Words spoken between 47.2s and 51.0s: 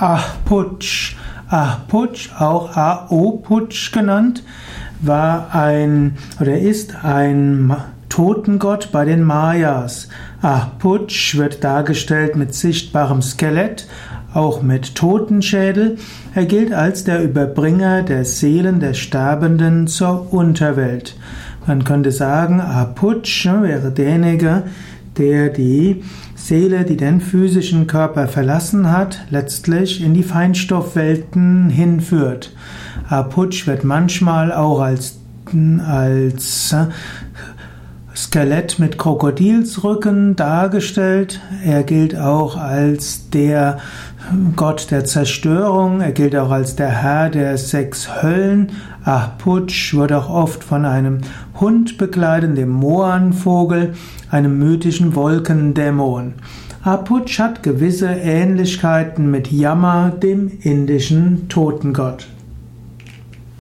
der sechs Höllen. Ahputsch wird auch oft von